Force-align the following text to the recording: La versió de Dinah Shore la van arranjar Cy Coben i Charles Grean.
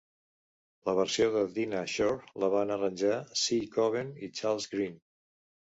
La 0.89 0.95
versió 0.99 1.27
de 1.35 1.43
Dinah 1.59 1.83
Shore 1.97 2.41
la 2.45 2.49
van 2.57 2.75
arranjar 2.79 3.21
Cy 3.45 3.61
Coben 3.79 4.13
i 4.29 4.33
Charles 4.41 4.71
Grean. 4.75 5.03